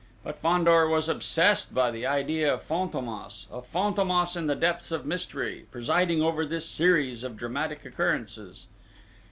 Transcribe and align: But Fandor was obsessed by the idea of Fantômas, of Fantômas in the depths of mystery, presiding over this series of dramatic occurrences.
But 0.23 0.39
Fandor 0.39 0.87
was 0.89 1.07
obsessed 1.07 1.75
by 1.75 1.91
the 1.91 2.07
idea 2.07 2.51
of 2.51 2.67
Fantômas, 2.67 3.45
of 3.51 3.71
Fantômas 3.71 4.35
in 4.35 4.47
the 4.47 4.55
depths 4.55 4.91
of 4.91 5.05
mystery, 5.05 5.67
presiding 5.69 6.23
over 6.23 6.43
this 6.43 6.65
series 6.65 7.23
of 7.23 7.37
dramatic 7.37 7.85
occurrences. 7.85 8.65